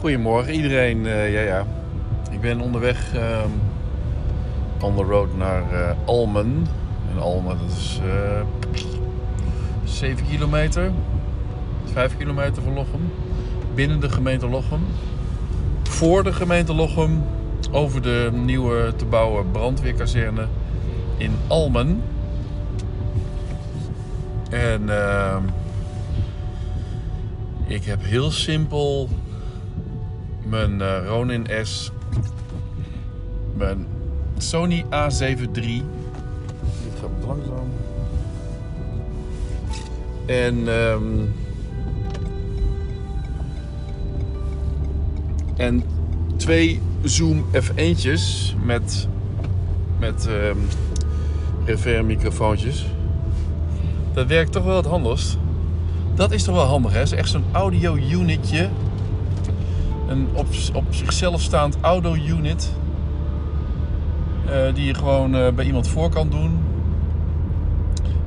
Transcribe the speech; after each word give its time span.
Goedemorgen 0.00 0.54
iedereen. 0.54 1.06
Eh, 1.06 1.32
ja, 1.32 1.40
ja. 1.40 1.66
Ik 2.30 2.40
ben 2.40 2.60
onderweg 2.60 3.14
ehm, 3.14 3.50
on 4.80 4.96
the 4.96 5.02
road 5.02 5.36
naar 5.36 5.72
eh, 5.72 5.96
Almen. 6.04 6.66
En 7.14 7.22
Almen, 7.22 7.58
dat 7.58 7.76
is 7.76 8.00
eh 8.04 8.40
7 9.84 10.26
kilometer. 10.26 10.90
5 11.92 12.16
kilometer 12.16 12.62
van 12.62 12.72
Lochem. 12.72 13.12
Binnen 13.74 14.00
de 14.00 14.10
gemeente 14.10 14.48
Lochem. 14.48 14.80
Voor 15.82 16.24
de 16.24 16.32
gemeente 16.32 16.74
Lochem. 16.74 17.24
Over 17.72 18.02
de 18.02 18.30
nieuwe 18.32 18.92
te 18.96 19.04
bouwen 19.04 19.50
brandweerkazerne 19.50 20.46
in 21.16 21.32
Almen. 21.46 22.02
En 24.50 24.88
ehm, 24.88 25.42
ik 27.66 27.84
heb 27.84 28.04
heel 28.04 28.30
simpel 28.30 29.08
mijn 30.48 30.80
eh, 30.80 31.06
Ronin 31.06 31.46
S, 31.62 31.90
mijn 33.54 33.86
Sony 34.38 34.84
A7 34.84 35.22
III. 35.52 35.84
Dit 36.84 37.00
gaat 37.00 37.10
wat 37.20 37.26
langzaam. 37.26 37.70
En, 40.26 40.68
ehm, 40.68 41.02
en 45.56 45.82
twee 46.36 46.80
Zoom 47.02 47.44
F1'tjes 47.52 48.54
met, 48.64 49.08
met 49.98 50.28
reverb 51.64 52.04
microfoontjes. 52.04 52.86
Dat 54.12 54.26
werkt 54.26 54.52
toch 54.52 54.64
wel 54.64 54.76
het 54.76 54.86
handigst. 54.86 55.38
Dat 56.14 56.32
is 56.32 56.42
toch 56.42 56.54
wel 56.54 56.64
handig, 56.64 56.92
hè? 56.92 56.98
Het 56.98 57.12
is 57.12 57.18
echt 57.18 57.28
zo'n 57.28 57.44
audio 57.52 57.96
unitje. 57.96 58.68
Een 60.08 60.28
op, 60.34 60.46
op 60.74 60.84
zichzelf 60.90 61.40
staand 61.40 61.76
audio 61.80 62.14
unit. 62.14 62.72
eh, 64.50 64.74
die 64.74 64.84
je 64.86 64.94
gewoon 64.94 65.34
eh, 65.34 65.52
bij 65.52 65.64
iemand 65.64 65.88
voor 65.88 66.10
kan 66.10 66.28
doen. 66.28 66.58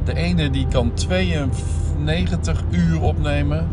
De 0.03 0.13
ene 0.15 0.49
die 0.49 0.67
kan 0.67 0.91
92 0.93 2.63
uur 2.71 3.01
opnemen. 3.01 3.67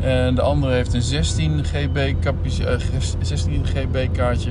En 0.00 0.34
de 0.34 0.42
andere 0.42 0.72
heeft 0.72 0.94
een 0.94 1.02
16 1.02 1.64
GB, 1.64 2.14
capaci- 2.20 2.64
eh, 2.64 2.78
16 3.20 3.64
GB 3.66 4.12
kaartje. 4.12 4.50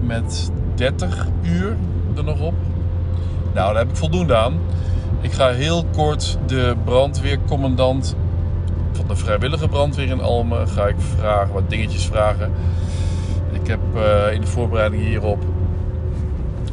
Met 0.00 0.50
30 0.74 1.26
uur 1.42 1.76
er 2.16 2.24
nog 2.24 2.40
op. 2.40 2.54
Nou, 3.54 3.72
daar 3.72 3.82
heb 3.82 3.90
ik 3.90 3.96
voldoende 3.96 4.36
aan. 4.36 4.54
Ik 5.20 5.32
ga 5.32 5.48
heel 5.50 5.84
kort 5.92 6.38
de 6.46 6.74
brandweercommandant 6.84 8.16
van 8.96 9.08
de 9.08 9.16
vrijwillige 9.16 9.68
brandweer 9.68 10.08
in 10.08 10.20
Almen 10.20 10.68
ga 10.68 10.86
ik 10.86 10.94
vragen, 10.98 11.54
wat 11.54 11.70
dingetjes 11.70 12.06
vragen. 12.06 12.52
Ik 13.52 13.66
heb 13.66 13.80
eh, 13.94 14.32
in 14.32 14.40
de 14.40 14.46
voorbereiding 14.46 15.02
hierop 15.02 15.44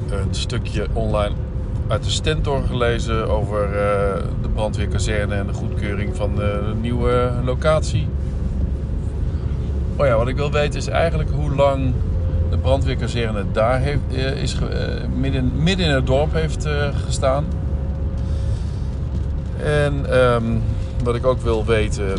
een 0.09 0.35
stukje 0.35 0.87
online 0.93 1.35
uit 1.87 2.03
de 2.03 2.09
Stentor 2.09 2.63
gelezen 2.63 3.29
over 3.29 3.63
eh, 3.63 4.23
de 4.41 4.49
brandweerkazerne 4.53 5.35
en 5.35 5.47
de 5.47 5.53
goedkeuring 5.53 6.15
van 6.15 6.35
de 6.35 6.73
nieuwe 6.81 7.31
locatie. 7.43 8.07
Oh 9.95 10.05
ja, 10.05 10.17
wat 10.17 10.27
ik 10.27 10.35
wil 10.35 10.51
weten 10.51 10.79
is 10.79 10.87
eigenlijk 10.87 11.29
hoe 11.29 11.55
lang 11.55 11.93
de 12.51 12.57
brandweerkazerne 12.57 13.43
daar 13.51 13.79
heeft, 13.79 14.01
eh, 14.11 14.41
is, 14.41 14.53
eh, 14.53 14.59
midden, 15.15 15.51
midden 15.63 15.85
in 15.85 15.91
het 15.91 16.05
dorp 16.05 16.33
heeft 16.33 16.65
eh, 16.65 16.87
gestaan. 17.05 17.45
En 19.63 20.05
ehm, 20.09 20.43
wat 21.03 21.15
ik 21.15 21.25
ook 21.25 21.41
wil 21.41 21.65
weten 21.65 22.17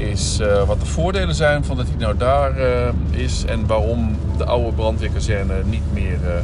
is 0.00 0.38
eh, 0.40 0.66
wat 0.66 0.80
de 0.80 0.86
voordelen 0.86 1.34
zijn 1.34 1.64
van 1.64 1.76
dat 1.76 1.86
hij 1.88 1.96
nou 1.98 2.16
daar 2.16 2.56
eh, 2.56 2.92
is 3.10 3.44
en 3.44 3.66
waarom 3.66 4.16
de 4.36 4.44
oude 4.44 4.72
brandweerkazerne 4.72 5.54
niet 5.64 5.92
meer, 5.92 6.18
eh, 6.24 6.38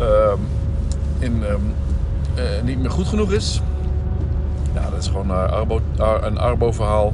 ehm, 0.00 0.38
in, 1.18 1.44
ehm, 1.44 1.60
eh, 2.34 2.62
niet 2.64 2.78
meer 2.78 2.90
goed 2.90 3.06
genoeg 3.06 3.32
is. 3.32 3.60
Ja, 4.74 4.90
dat 4.90 5.00
is 5.02 5.06
gewoon 5.06 5.30
een 5.30 5.50
Arbo, 5.50 5.80
Ar- 5.98 6.24
een 6.24 6.38
Arbo-verhaal. 6.38 7.12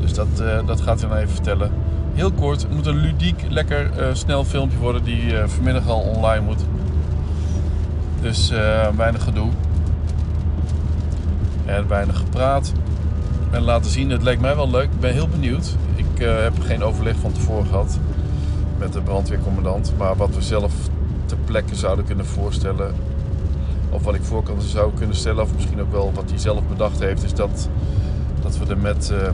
Dus 0.00 0.14
dat, 0.14 0.26
dat 0.66 0.80
gaat 0.80 1.00
hij 1.00 1.08
dan 1.08 1.18
even 1.18 1.30
vertellen. 1.34 1.70
Heel 2.14 2.32
kort, 2.32 2.62
het 2.62 2.70
moet 2.74 2.86
een 2.86 2.96
ludiek, 2.96 3.44
lekker 3.48 3.90
snel 4.12 4.44
filmpje 4.44 4.78
worden 4.78 5.04
die 5.04 5.34
vanmiddag 5.46 5.88
al 5.88 6.00
online 6.00 6.44
moet. 6.44 6.64
Dus 8.20 8.52
weinig 8.96 9.24
gedoe. 9.24 9.48
En 11.66 11.88
weinig 11.88 12.16
gepraat. 12.16 12.72
En 13.50 13.62
laten 13.62 13.90
zien, 13.90 14.10
het 14.10 14.22
leek 14.22 14.40
mij 14.40 14.56
wel 14.56 14.70
leuk. 14.70 14.84
Ik 14.84 15.00
ben 15.00 15.12
heel 15.12 15.28
benieuwd. 15.28 15.76
Ik 15.94 16.20
eh, 16.20 16.42
heb 16.42 16.52
geen 16.60 16.82
overleg 16.82 17.16
van 17.16 17.32
tevoren 17.32 17.66
gehad 17.66 17.98
met 18.78 18.92
de 18.92 19.00
brandweercommandant. 19.00 19.92
Maar 19.98 20.16
wat 20.16 20.34
we 20.34 20.42
zelf 20.42 20.72
ter 21.26 21.36
plekke 21.44 21.74
zouden 21.74 22.04
kunnen 22.04 22.26
voorstellen. 22.26 22.94
Of 23.90 24.02
wat 24.04 24.14
ik 24.14 24.22
voor 24.22 24.42
kan, 24.42 24.60
zou 24.60 24.92
kunnen 24.94 25.16
stellen. 25.16 25.42
Of 25.42 25.54
misschien 25.54 25.80
ook 25.80 25.92
wel 25.92 26.12
wat 26.14 26.30
hij 26.30 26.38
zelf 26.38 26.62
bedacht 26.68 26.98
heeft. 26.98 27.24
Is 27.24 27.34
dat, 27.34 27.68
dat 28.42 28.58
we 28.58 28.66
er 28.66 28.78
met 28.78 29.10
eh, 29.10 29.28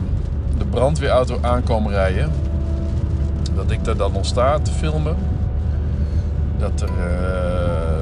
de 0.57 0.65
brandweerauto 0.65 1.37
aankomen 1.41 1.91
rijden. 1.91 2.31
Dat 3.55 3.71
ik 3.71 3.83
daar 3.83 3.97
dan 3.97 4.11
nog 4.11 4.25
sta 4.25 4.59
te 4.59 4.71
filmen. 4.71 5.15
Dat 6.57 6.81
er... 6.81 6.89
eh, 6.89 7.93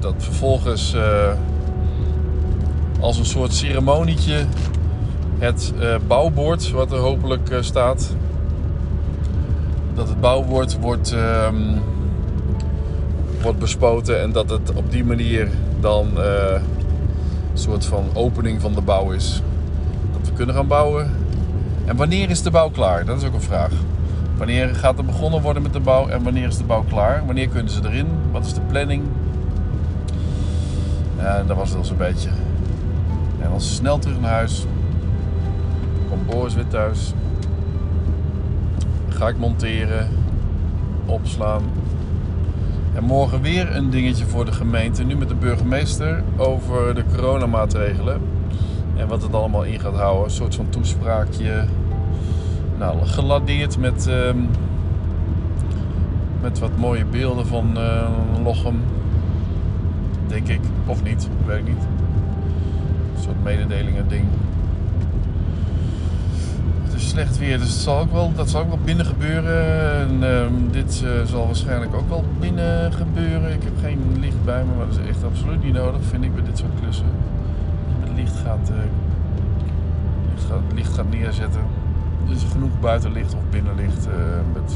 dat 0.00 0.14
vervolgens 0.18 0.94
als 3.00 3.18
een 3.18 3.26
soort 3.26 3.54
ceremonietje 3.54 4.44
het 5.38 5.72
eh, 5.80 5.94
bouwbord, 6.06 6.70
wat 6.70 6.92
er 6.92 6.98
hopelijk 6.98 7.50
eh, 7.50 7.62
staat, 7.62 8.14
dat 9.94 10.08
het 10.08 10.20
bouwbord 10.20 10.78
wordt, 10.80 11.12
ehm, 11.12 11.78
wordt 13.42 13.58
bespoten 13.58 14.20
en 14.20 14.32
dat 14.32 14.50
het 14.50 14.72
op 14.74 14.90
die 14.90 15.04
manier 15.04 15.48
dan 15.80 16.20
eh, 16.20 16.52
een 17.52 17.58
soort 17.58 17.84
van 17.84 18.04
opening 18.14 18.60
van 18.60 18.74
de 18.74 18.80
bouw 18.80 19.10
is. 19.10 19.42
Dat 20.12 20.28
we 20.28 20.34
kunnen 20.34 20.54
gaan 20.54 20.66
bouwen. 20.66 21.10
En 21.84 21.96
wanneer 21.96 22.30
is 22.30 22.42
de 22.42 22.50
bouw 22.50 22.70
klaar? 22.70 23.04
Dat 23.04 23.16
is 23.16 23.24
ook 23.24 23.34
een 23.34 23.40
vraag. 23.40 23.72
Wanneer 24.36 24.74
gaat 24.74 24.98
er 24.98 25.04
begonnen 25.04 25.42
worden 25.42 25.62
met 25.62 25.72
de 25.72 25.80
bouw 25.80 26.08
en 26.08 26.22
wanneer 26.22 26.46
is 26.46 26.56
de 26.56 26.64
bouw 26.64 26.84
klaar? 26.88 27.22
Wanneer 27.26 27.48
kunnen 27.48 27.72
ze 27.72 27.80
erin? 27.84 28.06
Wat 28.32 28.46
is 28.46 28.54
de 28.54 28.60
planning? 28.60 29.02
En 31.16 31.46
dat 31.46 31.56
was 31.56 31.68
het 31.68 31.78
al 31.78 31.84
zo'n 31.84 31.96
beetje. 31.96 32.28
En 33.40 33.50
dan 33.50 33.60
snel 33.60 33.98
terug 33.98 34.20
naar 34.20 34.30
huis. 34.30 34.66
Komt 36.08 36.26
Boris 36.26 36.54
weer 36.54 36.66
thuis. 36.66 37.12
Ga 39.08 39.28
ik 39.28 39.38
monteren. 39.38 40.08
Opslaan. 41.06 41.62
En 42.94 43.04
morgen 43.04 43.40
weer 43.40 43.76
een 43.76 43.90
dingetje 43.90 44.24
voor 44.24 44.44
de 44.44 44.52
gemeente. 44.52 45.04
Nu 45.04 45.16
met 45.16 45.28
de 45.28 45.34
burgemeester 45.34 46.22
over 46.36 46.94
de 46.94 47.04
coronamaatregelen. 47.14 48.20
En 48.96 49.08
wat 49.08 49.22
het 49.22 49.34
allemaal 49.34 49.64
in 49.64 49.80
gaat 49.80 49.94
houden. 49.94 50.24
Een 50.24 50.30
soort 50.30 50.54
van 50.54 50.68
toespraakje. 50.68 51.64
Nou, 52.78 53.06
geladeerd 53.06 53.78
met, 53.78 54.06
ehm, 54.06 54.38
met 56.40 56.58
wat 56.58 56.76
mooie 56.76 57.04
beelden 57.04 57.46
van 57.46 57.78
eh, 57.78 58.08
Lochem. 58.44 58.80
Denk 60.26 60.48
ik. 60.48 60.60
Of 60.86 61.02
niet, 61.02 61.28
weet 61.46 61.58
ik 61.58 61.66
niet. 61.66 61.95
Soort 63.20 63.42
mededelingen 63.42 64.08
ding. 64.08 64.24
Het 66.84 66.94
is 66.94 67.08
slecht 67.08 67.38
weer, 67.38 67.58
dus 67.58 67.68
het 67.68 67.78
zal 67.78 67.98
ook 67.98 68.12
wel, 68.12 68.32
dat 68.34 68.50
zal 68.50 68.60
ook 68.60 68.68
wel 68.68 68.78
binnen 68.84 69.06
gebeuren. 69.06 69.98
En 69.98 70.22
ehm, 70.22 70.52
dit 70.70 71.02
eh, 71.04 71.10
zal 71.24 71.46
waarschijnlijk 71.46 71.94
ook 71.94 72.08
wel 72.08 72.24
binnen 72.40 72.92
gebeuren. 72.92 73.52
Ik 73.52 73.62
heb 73.62 73.72
geen 73.80 74.00
licht 74.20 74.44
bij 74.44 74.64
me, 74.64 74.74
maar 74.76 74.86
dat 74.86 74.98
is 74.98 75.08
echt 75.08 75.24
absoluut 75.24 75.62
niet 75.64 75.74
nodig, 75.74 76.00
vind 76.02 76.24
ik, 76.24 76.34
bij 76.34 76.44
dit 76.44 76.58
soort 76.58 76.80
klussen. 76.80 77.06
Het 78.00 78.16
licht 78.16 78.36
gaat, 78.36 78.70
eh, 78.70 78.76
licht 80.34 80.44
gaat, 80.48 80.72
licht 80.74 80.94
gaat 80.94 81.10
neerzetten. 81.10 81.60
Er 82.26 82.32
is 82.32 82.42
genoeg 82.52 82.80
buitenlicht 82.80 83.34
of 83.34 83.40
binnenlicht 83.50 84.06
eh, 84.06 84.12
met... 84.52 84.72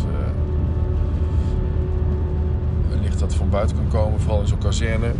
licht 3.02 3.19
dat 3.19 3.34
van 3.34 3.48
buiten 3.48 3.76
kan 3.76 4.00
komen, 4.00 4.20
vooral 4.20 4.40
in 4.40 4.46
zo'n 4.46 4.58
kazerne. 4.58 5.12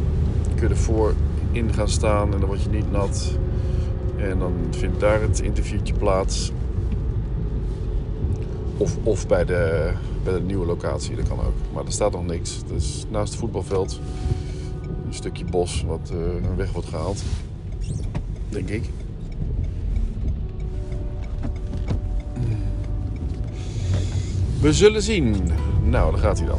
Kun 0.55 0.69
je 0.69 0.75
ervoor 0.75 1.15
in 1.53 1.73
gaan 1.73 1.89
staan 1.89 2.33
en 2.33 2.41
dan 2.41 2.49
word 2.49 2.63
je 2.63 2.69
niet 2.69 2.91
nat. 2.91 3.39
En 4.17 4.39
dan 4.39 4.53
vindt 4.71 5.01
daar 5.01 5.21
het 5.21 5.41
interviewtje 5.41 5.95
plaats. 5.95 6.53
Of, 8.77 8.97
of 9.03 9.27
bij, 9.27 9.45
de, 9.45 9.93
bij 10.25 10.33
de 10.33 10.41
nieuwe 10.41 10.67
locatie, 10.67 11.17
dat 11.17 11.29
kan 11.29 11.39
ook. 11.39 11.55
Maar 11.75 11.85
er 11.85 11.93
staat 11.93 12.13
nog 12.13 12.27
niks. 12.27 12.59
Dus 12.67 13.05
naast 13.11 13.31
het 13.31 13.41
voetbalveld 13.41 14.01
een 15.07 15.15
stukje 15.15 15.45
bos 15.45 15.85
wat 15.87 16.13
eh 16.13 16.57
weg 16.57 16.73
wordt 16.73 16.89
gehaald. 16.89 17.23
Denk 18.49 18.69
ik. 18.69 18.85
We 24.61 24.73
zullen 24.73 25.03
zien. 25.03 25.37
Nou, 25.85 26.11
daar 26.11 26.21
gaat 26.21 26.39
hij 26.39 26.47
dan. 26.47 26.59